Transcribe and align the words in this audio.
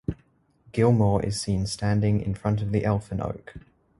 Gilmour 0.71 1.23
is 1.23 1.39
seen 1.39 1.67
standing 1.67 2.21
in 2.21 2.33
front 2.33 2.59
of 2.63 2.71
the 2.71 2.83
Elfin 2.85 3.21
Oak. 3.21 3.53